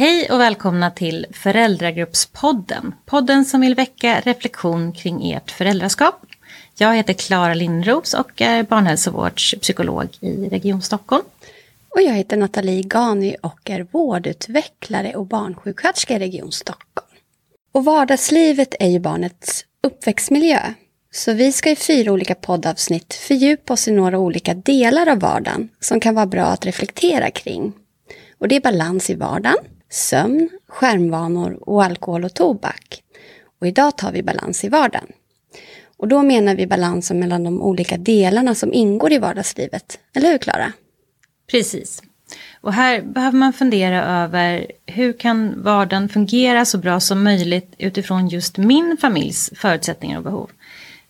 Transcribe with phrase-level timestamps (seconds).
[0.00, 2.94] Hej och välkomna till Föräldragruppspodden.
[3.06, 6.14] Podden som vill väcka reflektion kring ert föräldraskap.
[6.76, 11.24] Jag heter Klara Lindros och är barnhälsovårdspsykolog i Region Stockholm.
[11.88, 17.08] Och jag heter Nathalie Gani och är vårdutvecklare och barnsjuksköterska i Region Stockholm.
[17.72, 20.60] Och vardagslivet är ju barnets uppväxtmiljö.
[21.10, 25.68] Så vi ska i fyra olika poddavsnitt fördjupa oss i några olika delar av vardagen
[25.80, 27.72] som kan vara bra att reflektera kring.
[28.38, 29.56] Och det är balans i vardagen,
[29.90, 33.02] sömn, skärmvanor och alkohol och tobak.
[33.60, 35.06] Och idag tar vi balans i vardagen.
[35.96, 39.98] Och då menar vi balansen mellan de olika delarna som ingår i vardagslivet.
[40.14, 40.72] Eller hur Klara?
[41.50, 42.02] Precis.
[42.60, 48.28] Och här behöver man fundera över hur kan vardagen fungera så bra som möjligt utifrån
[48.28, 50.50] just min familjs förutsättningar och behov.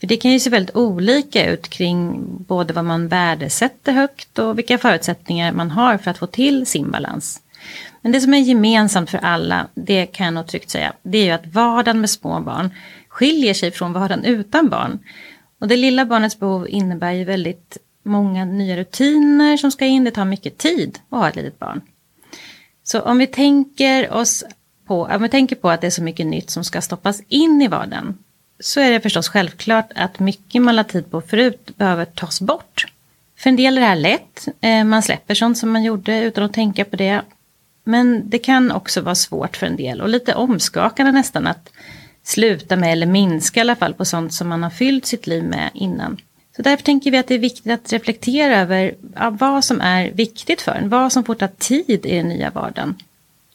[0.00, 4.58] För det kan ju se väldigt olika ut kring både vad man värdesätter högt och
[4.58, 7.40] vilka förutsättningar man har för att få till sin balans.
[8.02, 11.24] Men det som är gemensamt för alla, det kan jag nog tryggt säga, det är
[11.24, 12.70] ju att vardagen med små barn
[13.08, 14.98] skiljer sig från vardagen utan barn.
[15.60, 20.04] Och det lilla barnets behov innebär ju väldigt många nya rutiner som ska in.
[20.04, 21.80] Det tar mycket tid att ha ett litet barn.
[22.84, 24.44] Så om vi tänker oss
[24.86, 27.62] på, om vi tänker på att det är så mycket nytt som ska stoppas in
[27.62, 28.18] i vardagen.
[28.60, 32.86] Så är det förstås självklart att mycket man lade tid på förut behöver tas bort.
[33.38, 34.48] För en del är det här lätt.
[34.60, 37.22] Eh, man släpper sånt som man gjorde utan att tänka på det.
[37.84, 41.72] Men det kan också vara svårt för en del och lite omskakande nästan att
[42.22, 45.44] sluta med eller minska i alla fall på sånt som man har fyllt sitt liv
[45.44, 46.20] med innan.
[46.56, 48.94] Så därför tänker vi att det är viktigt att reflektera över
[49.30, 52.96] vad som är viktigt för en, vad som får ta tid i den nya vardagen.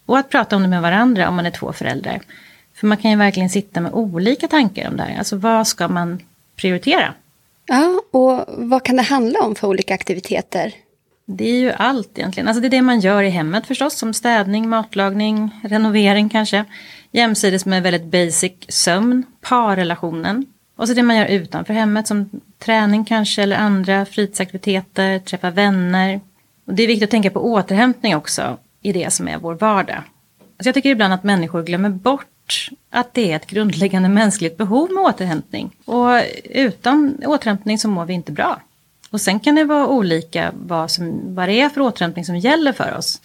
[0.06, 2.22] Och att prata om det med varandra om man är två föräldrar.
[2.74, 5.18] För man kan ju verkligen sitta med olika tankar om det här.
[5.18, 6.20] Alltså vad ska man
[6.56, 7.14] prioritera?
[7.66, 10.74] Ja, och vad kan det handla om för olika aktiviteter?
[11.30, 12.48] Det är ju allt egentligen.
[12.48, 16.66] Alltså det är det man gör i hemmet förstås, som städning, matlagning, renovering kanske.
[17.12, 20.46] Jämsides med väldigt basic sömn, parrelationen.
[20.76, 22.30] Och så det man gör utanför hemmet som
[22.60, 26.20] träning kanske eller andra fritidsaktiviteter, träffa vänner.
[26.66, 30.04] Och det är viktigt att tänka på återhämtning också i det som är vår vardag.
[30.58, 34.92] Alltså jag tycker ibland att människor glömmer bort att det är ett grundläggande mänskligt behov
[34.92, 35.76] med återhämtning.
[35.86, 38.62] Och utan återhämtning så mår vi inte bra.
[39.10, 42.72] Och sen kan det vara olika vad, som, vad det är för återhämtning som gäller
[42.74, 43.22] för oss.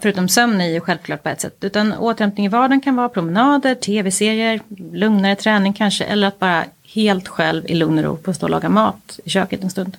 [0.00, 1.56] Förutom sömn är ju självklart på ett sätt.
[1.60, 4.60] Utan återhämtning i vardagen kan vara promenader, tv-serier,
[4.92, 6.04] lugnare träning kanske.
[6.04, 6.64] Eller att bara
[6.94, 9.96] helt själv i lugn och ro få stå och laga mat i köket en stund.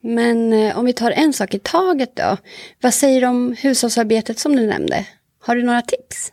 [0.00, 2.36] Men eh, om vi tar en sak i taget då.
[2.80, 5.06] Vad säger du om hushållsarbetet som du nämnde?
[5.40, 6.32] Har du några tips?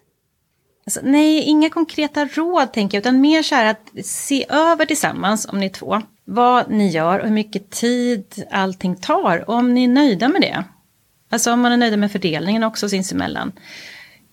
[0.85, 5.45] Alltså, nej, inga konkreta råd tänker jag, utan mer så här att se över tillsammans
[5.45, 6.01] om ni är två.
[6.33, 10.41] Vad ni gör och hur mycket tid allting tar och om ni är nöjda med
[10.41, 10.63] det.
[11.29, 13.51] Alltså om man är nöjda med fördelningen också sinsemellan.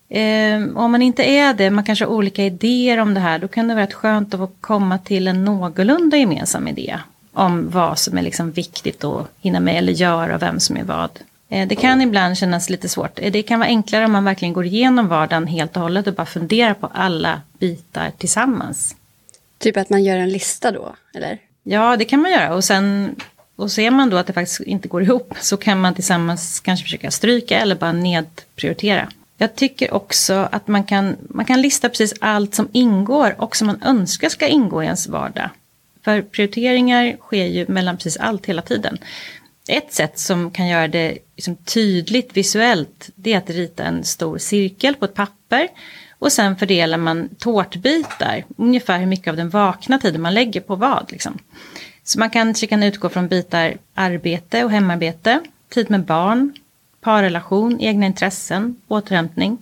[0.09, 3.47] Eh, om man inte är det, man kanske har olika idéer om det här, då
[3.47, 6.99] kan det vara rätt skönt att komma till en någorlunda gemensam idé.
[7.33, 11.19] Om vad som är liksom viktigt att hinna med eller göra, vem som är vad.
[11.49, 13.19] Eh, det kan ibland kännas lite svårt.
[13.19, 16.13] Eh, det kan vara enklare om man verkligen går igenom vardagen helt och hållet och
[16.13, 18.95] bara funderar på alla bitar tillsammans.
[19.57, 21.39] Typ att man gör en lista då, eller?
[21.71, 22.53] Ja, det kan man göra.
[22.55, 23.15] Och sen
[23.55, 26.83] och ser man då att det faktiskt inte går ihop så kan man tillsammans kanske
[26.83, 29.09] försöka stryka eller bara nedprioritera.
[29.37, 33.67] Jag tycker också att man kan, man kan lista precis allt som ingår och som
[33.67, 35.49] man önskar ska ingå i ens vardag.
[36.03, 38.97] För prioriteringar sker ju mellan precis allt hela tiden.
[39.67, 44.37] Ett sätt som kan göra det liksom tydligt visuellt det är att rita en stor
[44.37, 45.67] cirkel på ett papper
[46.19, 50.75] och sen fördelar man tårtbitar, ungefär hur mycket av den vakna tiden man lägger på
[50.75, 51.11] vad.
[51.11, 51.39] Liksom.
[52.03, 56.53] Så man kanske kan utgå från bitar arbete och hemarbete, tid med barn,
[57.01, 59.57] parrelation, egna intressen, återhämtning.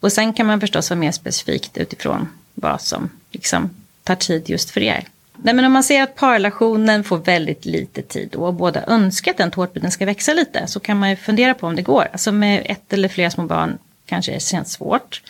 [0.00, 3.70] Och sen kan man förstås vara mer specifikt utifrån vad som liksom
[4.02, 5.08] tar tid just för er.
[5.36, 9.36] Nej, men om man ser att parrelationen får väldigt lite tid och båda önskar att
[9.36, 12.08] den tårtbiten ska växa lite så kan man ju fundera på om det går.
[12.12, 15.22] Alltså med ett eller flera små barn kanske det känns svårt.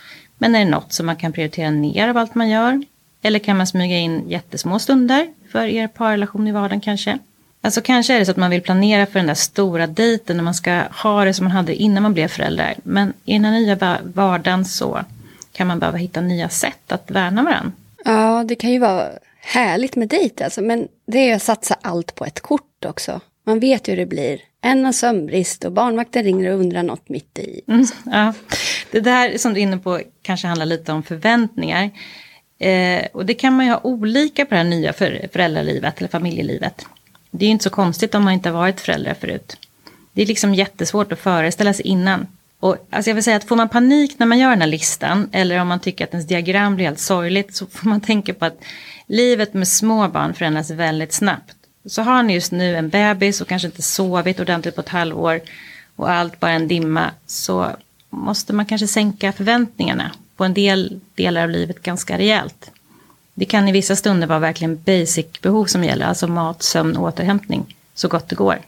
[0.44, 2.82] Men är det något som man kan prioritera ner av allt man gör?
[3.23, 7.19] Eller kan man smyga in jättesmå stunder för er parrelation i vardagen kanske?
[7.61, 10.44] Alltså kanske är det så att man vill planera för den där stora dejten när
[10.44, 12.75] man ska ha det som man hade innan man blev förälder.
[12.82, 15.00] Men i den här nya vardagen så
[15.52, 17.73] kan man behöva hitta nya sätt att värna varandra.
[18.05, 19.08] Ja, det kan ju vara
[19.40, 20.62] härligt med dejt alltså.
[20.62, 23.20] Men det är att satsa allt på ett kort också.
[23.44, 24.41] Man vet hur det blir.
[24.61, 27.61] En har sömnbrist och barnvakten ringer och undrar något mitt i.
[27.69, 28.35] Mm, ja.
[28.91, 31.91] Det där som du är inne på kanske handlar lite om förväntningar.
[32.58, 36.08] Eh, och det kan man ju ha olika på det här nya för, föräldralivet eller
[36.08, 36.87] familjelivet.
[37.31, 39.56] Det är ju inte så konstigt om man inte har varit förälder förut.
[40.12, 42.26] Det är liksom jättesvårt att föreställa sig innan.
[42.61, 45.29] Och alltså jag vill säga att får man panik när man gör den här listan,
[45.32, 48.44] eller om man tycker att ens diagram blir helt sorgligt, så får man tänka på
[48.44, 48.61] att
[49.06, 51.56] livet med små barn förändras väldigt snabbt.
[51.87, 55.41] Så har ni just nu en bebis och kanske inte sovit ordentligt på ett halvår
[55.97, 57.71] och allt bara en dimma, så
[58.11, 62.71] måste man kanske sänka förväntningarna på en del delar av livet ganska rejält.
[63.35, 67.77] Det kan i vissa stunder vara verkligen basic behov som gäller, alltså mat, sömn, återhämtning,
[67.95, 68.59] så gott det går.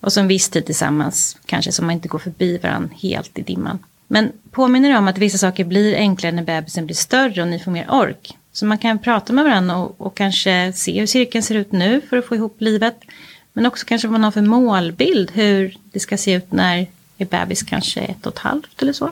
[0.00, 3.42] Och så en viss tid tillsammans, kanske så man inte går förbi varandra helt i
[3.42, 3.78] dimman.
[4.06, 7.70] Men påminner om att vissa saker blir enklare när bebisen blir större och ni får
[7.70, 8.36] mer ork.
[8.58, 12.00] Så man kan prata med varandra och, och kanske se hur cirkeln ser ut nu
[12.00, 13.00] för att få ihop livet.
[13.52, 16.86] Men också kanske vad man har för målbild, hur det ska se ut när
[17.18, 19.10] är bebis kanske ett och ett halvt eller så.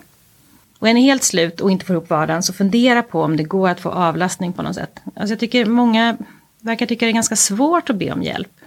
[0.79, 3.43] Och är ni helt slut och inte får ihop vardagen så fundera på om det
[3.43, 5.01] går att få avlastning på något sätt.
[5.05, 6.17] Alltså jag tycker många
[6.61, 8.61] verkar tycka det är ganska svårt att be om hjälp.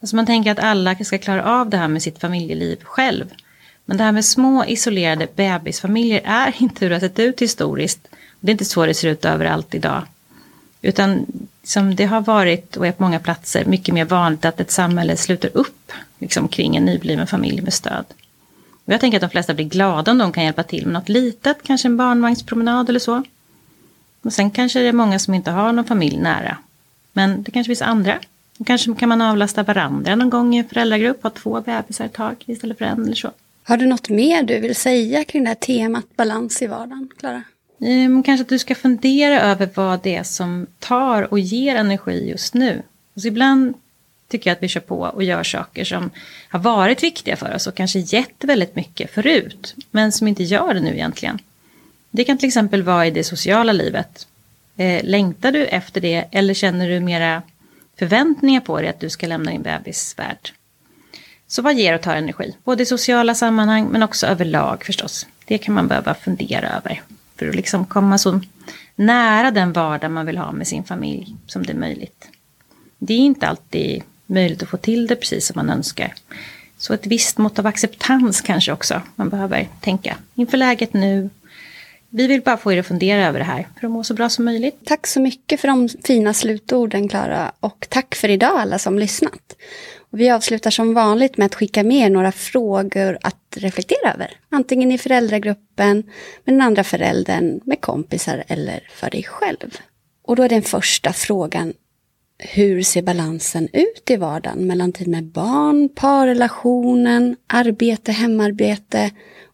[0.00, 3.34] Alltså man tänker att alla ska klara av det här med sitt familjeliv själv.
[3.84, 8.08] Men det här med små isolerade bebisfamiljer är inte hur det har sett ut historiskt.
[8.44, 10.02] Det är inte så det ser ut överallt idag.
[10.82, 11.26] Utan
[11.62, 15.16] som det har varit och är på många platser mycket mer vanligt att ett samhälle
[15.16, 18.04] sluter upp liksom, kring en nybliven familj med stöd.
[18.84, 21.08] Och jag tänker att de flesta blir glada om de kan hjälpa till med något
[21.08, 23.22] litet, kanske en barnvagnspromenad eller så.
[24.22, 26.58] Och sen kanske det är många som inte har någon familj nära.
[27.12, 28.18] Men det kanske finns andra.
[28.66, 32.36] Kanske kan man avlasta varandra någon gång i en föräldragrupp, ha två bebisar ett tag
[32.46, 33.30] istället för en eller så.
[33.62, 37.42] Har du något mer du vill säga kring det här temat balans i vardagen, Klara?
[37.80, 42.28] Ehm, kanske att du ska fundera över vad det är som tar och ger energi
[42.28, 42.82] just nu.
[43.14, 43.74] Alltså ibland
[44.28, 46.10] tycker jag att vi kör på och gör saker som
[46.48, 50.74] har varit viktiga för oss och kanske gett väldigt mycket förut, men som inte gör
[50.74, 51.38] det nu egentligen.
[52.10, 54.26] Det kan till exempel vara i det sociala livet.
[54.76, 57.42] Ehm, längtar du efter det eller känner du mera
[57.98, 60.52] förväntningar på dig att du ska lämna din bebisvärld?
[61.46, 62.56] Så vad ger och tar energi?
[62.64, 65.26] Både i sociala sammanhang men också överlag förstås.
[65.44, 67.02] Det kan man behöva fundera över
[67.36, 68.40] för att liksom komma så
[68.96, 72.28] nära den vardag man vill ha med sin familj som det är möjligt.
[72.98, 76.14] Det är inte alltid möjligt att få till det precis som man önskar.
[76.78, 81.30] Så ett visst mått av acceptans kanske också man behöver tänka inför läget nu.
[82.08, 84.28] Vi vill bara få er att fundera över det här för att må så bra
[84.28, 84.80] som möjligt.
[84.84, 89.56] Tack så mycket för de fina slutorden Klara och tack för idag alla som lyssnat.
[90.14, 94.30] Och vi avslutar som vanligt med att skicka med några frågor att reflektera över.
[94.48, 95.96] Antingen i föräldragruppen,
[96.44, 99.78] med den andra föräldern, med kompisar eller för dig själv.
[100.24, 101.72] Och då är den första frågan
[102.38, 109.10] hur ser balansen ut i vardagen mellan tid med barn, parrelationen, arbete, hemarbete,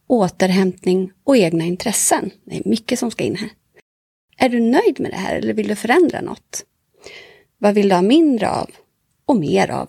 [0.07, 2.31] återhämtning och egna intressen?
[2.45, 3.51] Det är mycket som ska in här.
[4.39, 6.65] Är du nöjd med det här eller vill du förändra något?
[7.59, 8.71] Vad vill du ha mindre av
[9.27, 9.89] och mer av?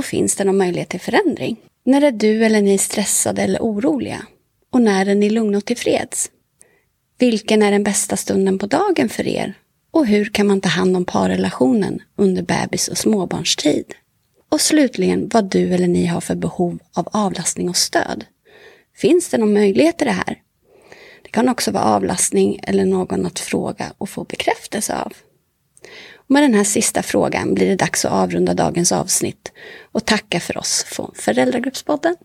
[0.00, 1.56] Och finns det någon möjlighet till förändring?
[1.84, 4.26] När är du eller ni stressade eller oroliga?
[4.70, 6.30] Och när är ni lugna och tillfreds?
[7.18, 9.54] Vilken är den bästa stunden på dagen för er
[9.90, 13.84] och hur kan man ta hand om parrelationen under bebis och småbarnstid?
[14.48, 18.24] Och slutligen vad du eller ni har för behov av avlastning och stöd.
[18.96, 20.38] Finns det någon möjlighet till det här?
[21.22, 25.12] Det kan också vara avlastning eller någon att fråga och få bekräftelse av.
[26.32, 29.52] Med den här sista frågan blir det dags att avrunda dagens avsnitt
[29.92, 32.16] och tacka för oss från Föräldragruppspodden.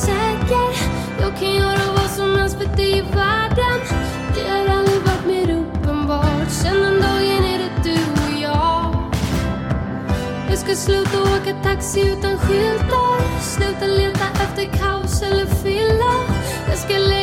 [0.00, 0.68] Säker.
[1.20, 3.78] Jag kan göra vad som helst för dig i världen.
[4.34, 6.50] Det har aldrig varit mer uppenbart.
[6.50, 8.94] Sen den dagen är det du och jag.
[10.48, 13.40] Jag ska sluta åka taxi utan skyltar.
[13.40, 16.12] Sluta leta efter kaos eller fylla.
[16.68, 17.19] Jag ska lägga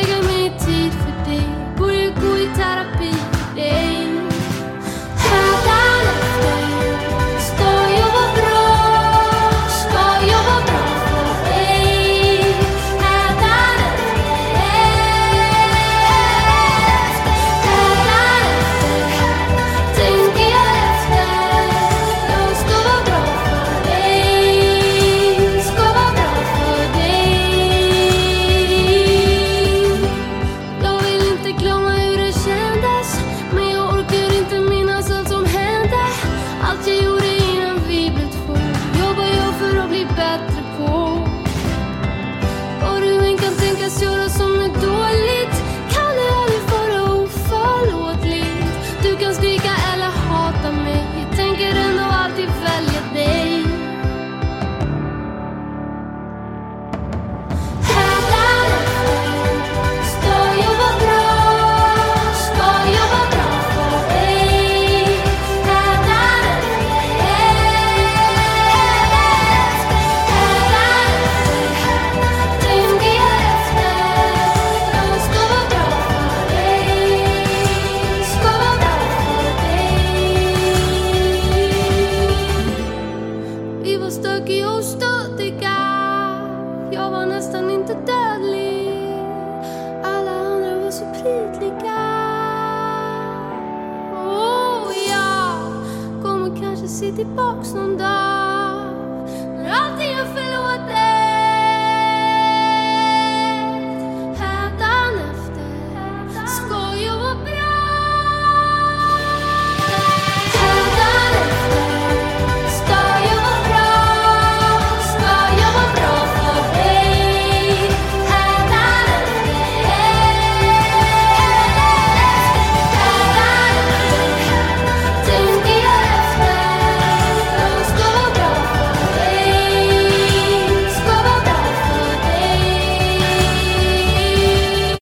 [96.98, 97.74] kommer kanske se tillbaks